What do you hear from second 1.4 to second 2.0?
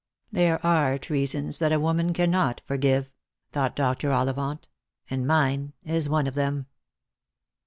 that a